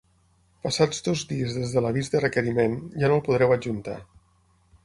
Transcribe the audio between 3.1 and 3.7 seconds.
no el podreu